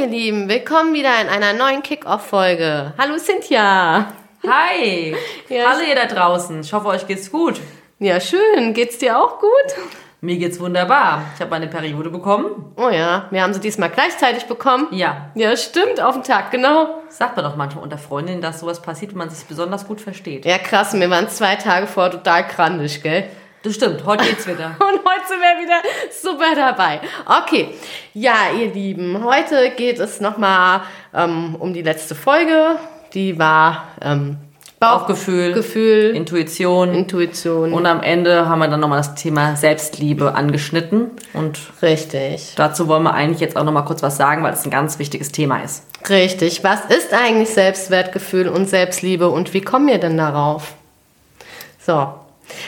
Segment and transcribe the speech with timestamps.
[0.00, 2.94] ihr Lieben, willkommen wieder in einer neuen Kick-Off-Folge.
[2.96, 4.06] Hallo Cynthia.
[4.48, 5.14] Hi.
[5.50, 5.72] Ja.
[5.72, 6.60] Hallo ihr da draußen.
[6.60, 7.60] Ich hoffe, euch geht's gut.
[7.98, 8.72] Ja, schön.
[8.72, 9.50] Geht's dir auch gut?
[10.22, 11.24] Mir geht's wunderbar.
[11.34, 12.72] Ich habe meine Periode bekommen.
[12.76, 14.86] Oh ja, wir haben sie diesmal gleichzeitig bekommen.
[14.92, 15.30] Ja.
[15.34, 17.02] Ja, stimmt, auf den Tag, genau.
[17.08, 20.46] Sagt man doch manchmal unter Freundinnen, dass sowas passiert, wenn man sich besonders gut versteht.
[20.46, 23.28] Ja, krass, wir waren zwei Tage vor total krantig, gell?
[23.62, 24.06] Das stimmt.
[24.06, 24.68] Heute geht's wieder.
[24.78, 27.00] Und heute sind wir wieder super dabei.
[27.26, 27.74] Okay,
[28.14, 30.80] ja, ihr Lieben, heute geht es nochmal
[31.14, 32.76] ähm, um die letzte Folge.
[33.12, 34.38] Die war ähm,
[34.78, 36.94] Bauchgefühl, Gefühl, Intuition.
[36.94, 37.74] Intuition.
[37.74, 41.10] Und am Ende haben wir dann nochmal das Thema Selbstliebe angeschnitten.
[41.34, 42.54] Und Richtig.
[42.56, 45.32] dazu wollen wir eigentlich jetzt auch nochmal kurz was sagen, weil es ein ganz wichtiges
[45.32, 45.84] Thema ist.
[46.08, 46.64] Richtig.
[46.64, 50.72] Was ist eigentlich Selbstwertgefühl und Selbstliebe und wie kommen wir denn darauf?
[51.84, 52.14] So,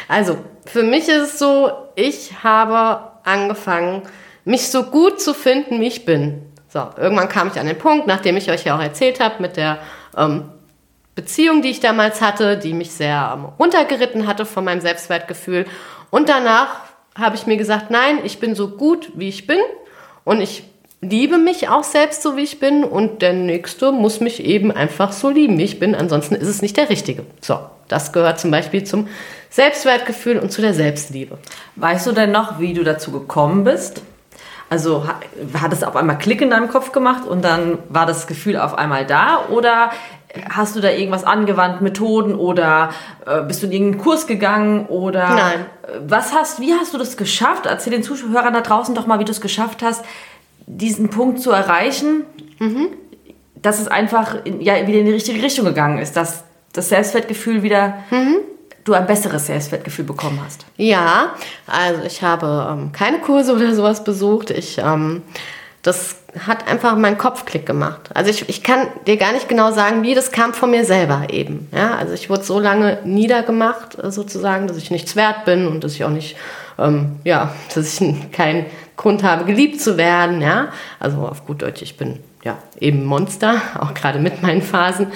[0.07, 0.37] also
[0.67, 4.03] für mich ist es so, ich habe angefangen,
[4.45, 6.43] mich so gut zu finden, wie ich bin.
[6.69, 9.57] So, irgendwann kam ich an den Punkt, nachdem ich euch ja auch erzählt habe, mit
[9.57, 9.79] der
[10.17, 10.45] ähm,
[11.15, 15.67] Beziehung, die ich damals hatte, die mich sehr ähm, runtergeritten hatte von meinem Selbstwertgefühl.
[16.11, 16.77] Und danach
[17.19, 19.59] habe ich mir gesagt, nein, ich bin so gut, wie ich bin
[20.25, 20.65] und ich
[21.03, 25.13] liebe mich auch selbst so, wie ich bin und der Nächste muss mich eben einfach
[25.13, 25.95] so lieben, wie ich bin.
[25.95, 27.25] Ansonsten ist es nicht der Richtige.
[27.41, 27.59] So,
[27.93, 29.07] das gehört zum Beispiel zum
[29.51, 31.39] Selbstwertgefühl und zu der Selbstliebe.
[31.77, 34.03] Weißt du denn noch, wie du dazu gekommen bist?
[34.71, 35.21] Also ha-
[35.61, 38.75] hat es auf einmal Klick in deinem Kopf gemacht und dann war das Gefühl auf
[38.79, 39.45] einmal da?
[39.51, 39.91] Oder
[40.51, 42.89] hast du da irgendwas angewandt, Methoden oder
[43.27, 44.87] äh, bist du in irgendeinen Kurs gegangen?
[44.87, 45.61] Oder Nein.
[45.83, 47.67] Äh, was hast, wie hast du das geschafft?
[47.67, 50.03] Erzähl den Zuhörern da draußen doch mal, wie du es geschafft hast,
[50.67, 52.25] diesen Punkt zu erreichen,
[53.57, 57.63] dass es einfach in, ja, wieder in die richtige Richtung gegangen ist, dass das Selbstwertgefühl
[57.63, 57.99] wieder,
[58.85, 60.67] du ein besseres Selbstwertgefühl bekommen hast.
[60.77, 61.35] Ja,
[61.67, 64.51] also ich habe ähm, keine Kurse oder sowas besucht.
[64.51, 65.23] Ich, ähm,
[65.83, 66.17] das
[66.47, 68.11] hat einfach meinen Kopf Klick gemacht.
[68.15, 71.27] Also ich, ich kann dir gar nicht genau sagen, wie das kam von mir selber
[71.31, 71.69] eben.
[71.73, 75.85] Ja, also ich wurde so lange niedergemacht äh, sozusagen, dass ich nichts wert bin und
[75.85, 76.37] dass ich auch nicht,
[76.79, 80.41] ähm, ja, dass ich keinen Grund habe, geliebt zu werden.
[80.41, 85.07] Ja, also auf gut Deutsch, ich bin ja eben Monster, auch gerade mit meinen Phasen.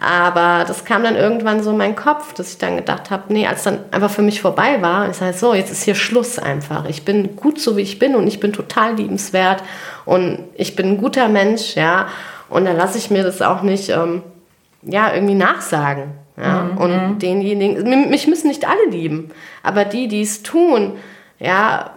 [0.00, 3.46] Aber das kam dann irgendwann so in meinen Kopf, dass ich dann gedacht habe, nee,
[3.48, 6.84] als dann einfach für mich vorbei war, ich sage so, jetzt ist hier Schluss einfach.
[6.88, 9.62] Ich bin gut so wie ich bin und ich bin total liebenswert
[10.04, 12.06] und ich bin ein guter Mensch, ja.
[12.48, 14.22] Und dann lasse ich mir das auch nicht, ähm,
[14.82, 16.12] ja, irgendwie nachsagen.
[16.40, 16.70] Ja?
[16.76, 19.32] Und denjenigen, m- mich müssen nicht alle lieben,
[19.64, 20.92] aber die, die es tun,
[21.40, 21.90] ja,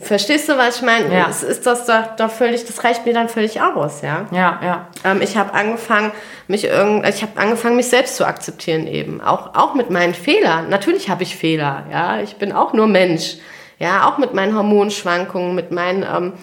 [0.00, 1.14] Verstehst du, was ich meine?
[1.14, 1.28] Ja.
[1.30, 4.26] Es ist das doch, doch völlig, das reicht mir dann völlig aus, ja.
[4.30, 4.88] Ja, ja.
[5.02, 6.12] Ähm, ich habe angefangen,
[6.46, 10.68] mich irgend, ich habe angefangen, mich selbst zu akzeptieren eben, auch auch mit meinen Fehlern.
[10.68, 12.20] Natürlich habe ich Fehler, ja.
[12.20, 13.36] Ich bin auch nur Mensch,
[13.78, 16.34] ja, auch mit meinen Hormonschwankungen, mit meinen ähm,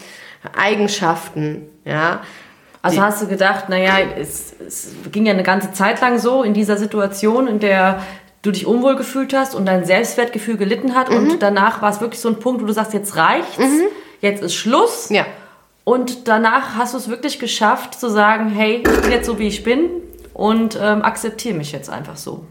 [0.58, 2.22] Eigenschaften, ja.
[2.82, 6.54] Also hast du gedacht, naja, es, es ging ja eine ganze Zeit lang so in
[6.54, 8.02] dieser Situation, in der
[8.44, 11.16] du dich unwohl gefühlt hast und dein Selbstwertgefühl gelitten hat Mhm.
[11.32, 13.58] und danach war es wirklich so ein Punkt, wo du sagst, jetzt reicht's,
[14.22, 15.10] jetzt ist Schluss.
[15.10, 15.26] Ja.
[15.86, 19.48] Und danach hast du es wirklich geschafft zu sagen, hey, ich bin jetzt so, wie
[19.48, 19.90] ich bin
[20.34, 22.46] und ähm, akzeptiere mich jetzt einfach so.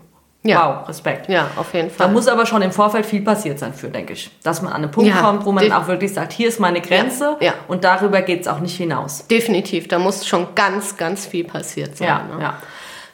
[0.44, 0.80] Ja.
[0.82, 1.28] Wow, Respekt.
[1.28, 2.08] Ja, auf jeden Da Fall.
[2.12, 4.28] muss aber schon im Vorfeld viel passiert sein für, denke ich.
[4.42, 6.80] Dass man an einen Punkt Ja, kommt, wo man auch wirklich sagt, hier ist meine
[6.80, 7.54] Grenze Ja, ja.
[7.68, 9.24] und darüber geht es auch nicht hinaus.
[9.28, 12.08] Definitiv, da muss schon ganz, ganz viel passiert sein.
[12.08, 12.42] Ja, ne?
[12.42, 12.54] ja.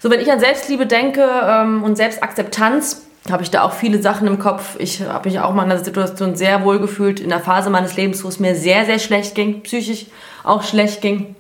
[0.01, 4.27] So, wenn ich an Selbstliebe denke ähm, und Selbstakzeptanz, habe ich da auch viele Sachen
[4.27, 4.77] im Kopf.
[4.79, 7.97] Ich habe mich auch mal in einer Situation sehr wohl gefühlt, in der Phase meines
[7.97, 10.07] Lebens, wo es mir sehr, sehr schlecht ging, psychisch
[10.45, 11.35] auch schlecht ging.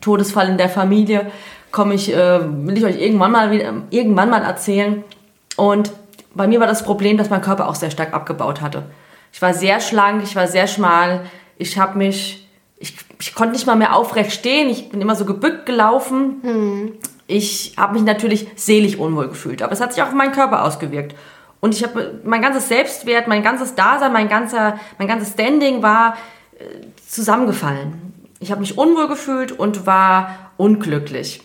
[0.00, 1.30] Todesfall in der Familie,
[1.70, 5.04] komme ich, äh, will ich euch irgendwann mal, wieder, irgendwann mal erzählen.
[5.56, 5.92] Und
[6.34, 8.84] bei mir war das Problem, dass mein Körper auch sehr stark abgebaut hatte.
[9.32, 11.26] Ich war sehr schlank, ich war sehr schmal,
[11.58, 15.24] ich habe mich, ich, ich konnte nicht mal mehr aufrecht stehen, ich bin immer so
[15.24, 16.40] gebückt gelaufen.
[17.30, 20.64] Ich habe mich natürlich seelisch unwohl gefühlt, aber es hat sich auch auf meinen Körper
[20.64, 21.14] ausgewirkt.
[21.60, 26.16] Und ich habe mein ganzes Selbstwert, mein ganzes Dasein, mein, ganzer, mein ganzes Standing war
[26.58, 26.64] äh,
[27.06, 28.14] zusammengefallen.
[28.40, 31.42] Ich habe mich unwohl gefühlt und war unglücklich.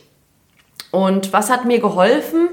[0.90, 2.50] Und was hat mir geholfen,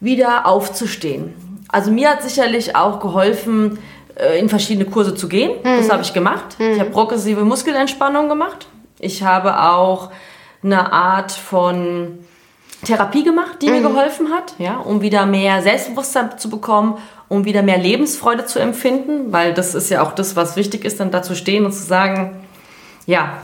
[0.00, 1.34] wieder aufzustehen?
[1.68, 3.78] Also mir hat sicherlich auch geholfen,
[4.14, 5.52] äh, in verschiedene Kurse zu gehen.
[5.62, 6.56] Das habe ich gemacht.
[6.58, 8.68] Ich habe progressive Muskelentspannung gemacht.
[9.00, 10.12] Ich habe auch
[10.62, 12.20] eine Art von
[12.84, 16.98] Therapie gemacht, die mir geholfen hat, ja, um wieder mehr Selbstbewusstsein zu bekommen,
[17.28, 21.00] um wieder mehr Lebensfreude zu empfinden, weil das ist ja auch das, was wichtig ist,
[21.00, 22.44] dann da zu stehen und zu sagen,
[23.06, 23.38] ja,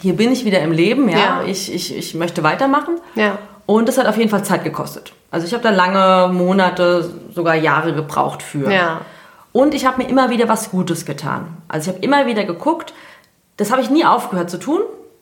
[0.00, 1.42] hier bin ich wieder im Leben, ja, Ja.
[1.46, 2.98] Ich, ich, ich möchte weitermachen.
[3.14, 3.38] Ja.
[3.66, 5.12] Und das hat auf jeden Fall Zeit gekostet.
[5.30, 8.72] Also ich habe da lange Monate, sogar Jahre gebraucht für.
[8.72, 9.02] Ja.
[9.52, 11.56] Und ich habe mir immer wieder was Gutes getan.
[11.68, 12.92] Also ich habe immer wieder geguckt,
[13.56, 14.80] das habe ich nie aufgehört zu tun,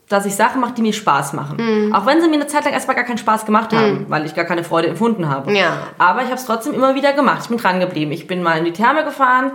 [0.08, 1.92] dass ich Sachen mache, die mir Spaß machen.
[1.94, 4.34] Auch wenn sie mir eine Zeit lang erstmal gar keinen Spaß gemacht haben, weil ich
[4.34, 5.52] gar keine Freude empfunden habe.
[5.52, 5.88] Ja.
[5.98, 7.40] Aber ich habe es trotzdem immer wieder gemacht.
[7.42, 8.12] Ich bin dran geblieben.
[8.12, 9.52] Ich bin mal in die Therme gefahren.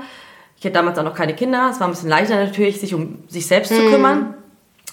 [0.58, 1.70] Ich hatte damals auch noch keine Kinder.
[1.72, 4.36] Es war ein bisschen leichter natürlich, sich um sich selbst zu kümmern.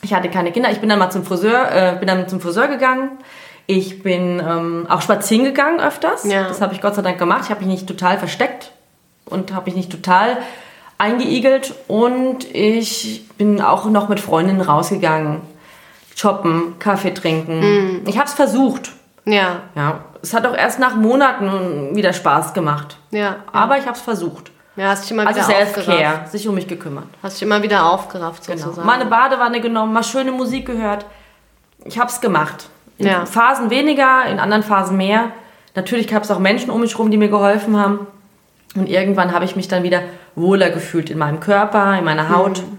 [0.03, 0.71] Ich hatte keine Kinder.
[0.71, 3.19] Ich bin dann mal zum Friseur, äh, bin dann zum Friseur gegangen.
[3.67, 6.25] Ich bin ähm, auch spazieren gegangen öfters.
[6.25, 6.49] Ja.
[6.49, 7.43] Das habe ich Gott sei Dank gemacht.
[7.45, 8.73] Ich habe mich nicht total versteckt
[9.27, 10.39] und habe mich nicht total
[10.99, 11.75] eingeigelt.
[11.87, 15.43] Und ich bin auch noch mit Freundinnen rausgegangen.
[16.21, 18.03] Shoppen, Kaffee trinken.
[18.07, 18.93] Ich habe es versucht.
[19.25, 22.99] Ja, Ja, es hat auch erst nach Monaten wieder Spaß gemacht.
[23.11, 23.37] ja.
[23.53, 24.51] Aber ich habe es versucht.
[24.77, 25.75] Ja, hast dich immer Also wieder aufgerafft.
[25.87, 27.07] Self-Care, sich um mich gekümmert.
[27.23, 28.59] Hast dich immer wieder aufgerafft, Genau.
[28.59, 28.87] sozusagen.
[28.87, 31.07] Mal eine Badewanne genommen, mal schöne Musik gehört.
[31.85, 32.69] Ich habe es gemacht.
[32.99, 33.25] In Ja.
[33.27, 35.31] Phasen weniger, in anderen Phasen mehr.
[35.75, 38.07] Natürlich gab es auch Menschen um mich herum, die mir geholfen haben.
[38.77, 40.03] Und irgendwann habe ich mich dann wieder
[40.35, 42.59] wohler gefühlt in meinem Körper, in meiner Haut.
[42.63, 42.79] Mhm.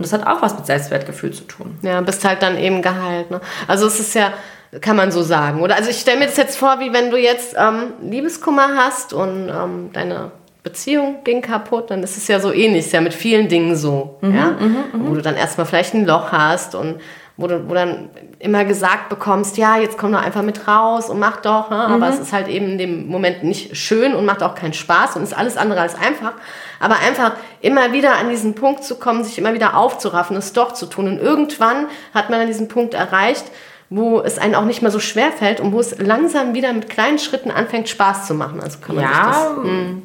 [0.00, 1.78] Und das hat auch was mit Selbstwertgefühl zu tun.
[1.82, 3.30] Ja, bist halt dann eben geheilt.
[3.30, 3.38] Ne?
[3.68, 4.32] Also es ist ja,
[4.80, 5.60] kann man so sagen.
[5.60, 9.12] Oder also ich stelle mir das jetzt vor, wie wenn du jetzt ähm, Liebeskummer hast
[9.12, 10.30] und ähm, deine
[10.62, 14.18] Beziehung ging kaputt, dann ist es ja so ähnlich, ist ja mit vielen Dingen so.
[14.22, 14.56] ja?
[14.94, 16.98] Wo du dann erstmal vielleicht ein Loch hast und
[17.40, 21.18] wo du wo dann immer gesagt bekommst, ja, jetzt komm doch einfach mit raus und
[21.18, 21.70] mach doch.
[21.70, 21.76] Ne?
[21.76, 25.16] Aber es ist halt eben in dem Moment nicht schön und macht auch keinen Spaß
[25.16, 26.32] und ist alles andere als einfach.
[26.80, 30.72] Aber einfach immer wieder an diesen Punkt zu kommen, sich immer wieder aufzuraffen, es doch
[30.72, 31.08] zu tun.
[31.08, 33.44] Und irgendwann hat man an diesen Punkt erreicht,
[33.90, 36.88] wo es einen auch nicht mehr so schwer fällt und wo es langsam wieder mit
[36.88, 38.60] kleinen Schritten anfängt, Spaß zu machen.
[38.62, 39.56] Also kann man sich das, Ja,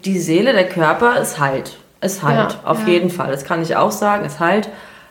[0.03, 1.77] die Seele, der Körper ist halt.
[2.01, 2.93] Es halt, Ja, auf ja.
[2.93, 3.31] jeden Fall.
[3.31, 4.69] Das kann ich auch sagen, es halt.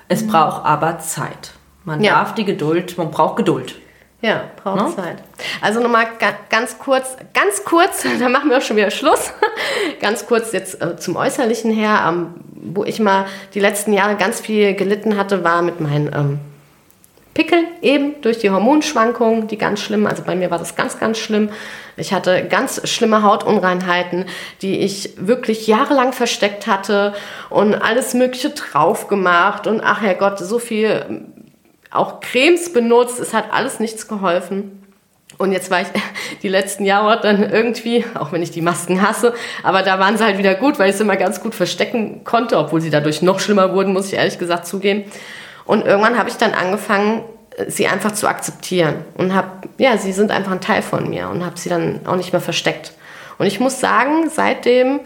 [0.09, 1.53] Es braucht aber Zeit.
[1.85, 2.15] Man Ja.
[2.15, 3.77] darf die Geduld, man braucht Geduld.
[4.23, 4.97] Ja, braucht Ne?
[4.97, 5.17] Zeit.
[5.61, 9.33] Also nochmal ga, ganz kurz, ganz kurz, da machen wir auch schon wieder Schluss.
[10.01, 14.41] ganz kurz jetzt äh, zum Äußerlichen her, ähm, wo ich mal die letzten Jahre ganz
[14.41, 16.39] viel gelitten hatte, war mit meinen ähm,
[17.35, 21.19] Pickeln eben durch die Hormonschwankungen, die ganz schlimm, also bei mir war das ganz, ganz
[21.19, 21.51] schlimm.
[21.97, 24.25] Ich hatte ganz schlimme Hautunreinheiten,
[24.63, 27.13] die ich wirklich jahrelang versteckt hatte
[27.51, 31.27] und alles Mögliche drauf gemacht und ach Herrgott, so viel
[31.95, 34.81] auch Cremes benutzt, es hat alles nichts geholfen.
[35.39, 35.89] Und jetzt war ich
[36.43, 40.25] die letzten Jahre dann irgendwie, auch wenn ich die Masken hasse, aber da waren sie
[40.25, 43.41] halt wieder gut, weil ich sie immer ganz gut verstecken konnte, obwohl sie dadurch noch
[43.41, 45.05] schlimmer wurden, muss ich ehrlich gesagt zugeben.
[45.65, 47.25] Und irgendwann habe ich dann angefangen,
[47.69, 49.49] sie einfach zu akzeptieren und habe,
[49.79, 52.41] ja, sie sind einfach ein Teil von mir und habe sie dann auch nicht mehr
[52.41, 52.93] versteckt.
[53.39, 55.01] Und ich muss sagen, seitdem,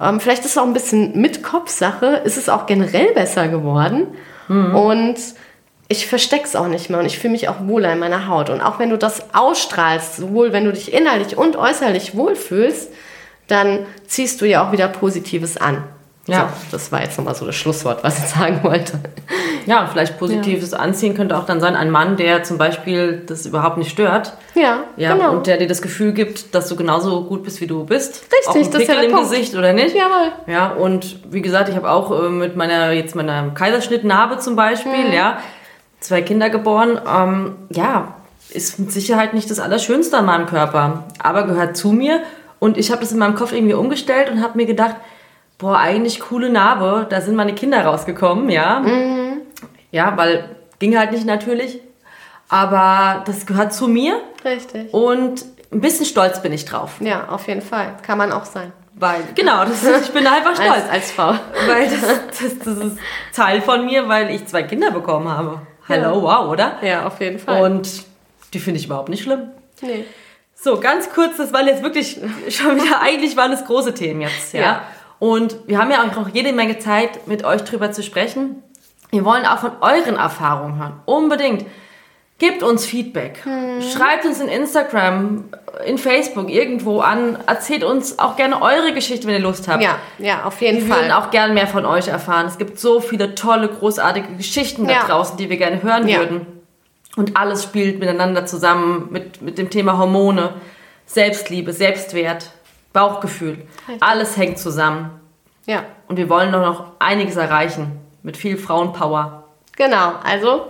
[0.00, 4.08] ähm, vielleicht ist es auch ein bisschen mit Kopfsache, ist es auch generell besser geworden.
[4.74, 5.16] Und
[5.88, 8.48] ich verstecke es auch nicht mehr und ich fühle mich auch wohler in meiner Haut.
[8.50, 12.90] Und auch wenn du das ausstrahlst, sowohl wenn du dich innerlich und äußerlich wohlfühlst,
[13.48, 15.84] dann ziehst du ja auch wieder Positives an.
[16.26, 16.48] Ja.
[16.48, 18.98] So, das war jetzt nochmal so das Schlusswort, was ich sagen wollte.
[19.66, 23.76] Ja, vielleicht positives Anziehen könnte auch dann sein, ein Mann, der zum Beispiel das überhaupt
[23.76, 24.32] nicht stört.
[24.54, 25.32] Ja, Ja, genau.
[25.32, 28.22] und der dir das Gefühl gibt, dass du genauso gut bist, wie du bist.
[28.32, 29.16] Richtig, auch ein das ist ja Pickel im.
[29.18, 29.94] Gesicht oder nicht.
[29.94, 30.32] Jawohl.
[30.46, 35.08] Ja, und wie gesagt, ich habe auch äh, mit meiner jetzt meiner Kaiserschnittnarbe zum Beispiel,
[35.08, 35.12] Mhm.
[35.12, 35.38] ja,
[36.04, 37.00] zwei Kinder geboren.
[37.06, 38.14] Ähm, ja,
[38.50, 42.20] ist mit Sicherheit nicht das Allerschönste an meinem Körper, aber gehört zu mir.
[42.60, 44.96] Und ich habe das in meinem Kopf irgendwie umgestellt und habe mir gedacht,
[45.58, 48.80] boah, eigentlich coole Narbe, da sind meine Kinder rausgekommen, ja.
[48.80, 49.42] Mhm.
[49.90, 51.80] Ja, weil ging halt nicht natürlich.
[52.48, 54.92] Aber das gehört zu mir Richtig.
[54.92, 56.92] und ein bisschen stolz bin ich drauf.
[57.00, 57.96] Ja, auf jeden Fall.
[58.02, 58.72] Kann man auch sein.
[58.94, 60.70] Weil, genau, das ich bin einfach stolz.
[60.70, 61.34] Als, als Frau.
[61.66, 62.00] Weil das,
[62.40, 62.98] das, das ist
[63.34, 65.60] Teil von mir, weil ich zwei Kinder bekommen habe.
[65.86, 66.78] Hello, wow, oder?
[66.82, 67.62] Ja, auf jeden Fall.
[67.62, 68.04] Und
[68.52, 69.48] die finde ich überhaupt nicht schlimm.
[69.80, 70.04] nee.
[70.56, 74.54] So, ganz kurz, das waren jetzt wirklich schon wieder, eigentlich waren es große Themen jetzt,
[74.54, 74.60] ja.
[74.60, 74.82] Ja.
[75.18, 78.62] Und wir haben ja auch noch jede Menge Zeit, mit euch drüber zu sprechen.
[79.10, 81.00] Wir wollen auch von euren Erfahrungen hören.
[81.04, 81.66] Unbedingt.
[82.38, 83.42] Gebt uns Feedback.
[83.92, 85.44] Schreibt uns in Instagram,
[85.86, 87.38] in Facebook, irgendwo an.
[87.46, 89.82] Erzählt uns auch gerne eure Geschichte, wenn ihr Lust habt.
[89.82, 91.02] Ja, ja, auf jeden Wir Fall.
[91.04, 92.46] würden auch gerne mehr von euch erfahren.
[92.46, 95.04] Es gibt so viele tolle, großartige Geschichten da Ja.
[95.04, 96.18] draußen, die wir gerne hören Ja.
[96.18, 96.46] würden.
[97.16, 100.54] Und alles spielt miteinander zusammen mit, mit dem Thema Hormone,
[101.06, 102.50] Selbstliebe, Selbstwert,
[102.92, 103.58] Bauchgefühl.
[104.00, 105.20] Alles hängt zusammen.
[105.66, 109.44] ja, Und wir wollen doch noch einiges erreichen mit viel Frauenpower.
[109.76, 110.14] genau.
[110.24, 110.66] Also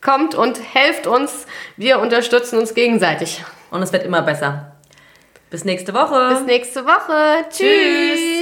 [0.00, 1.46] kommt und helft uns.
[1.76, 3.44] Wir unterstützen uns gegenseitig.
[3.70, 4.72] Und es wird immer besser.
[5.50, 6.34] Bis nächste Woche.
[6.34, 7.44] Bis nächste Woche.
[7.50, 8.37] Tschüss.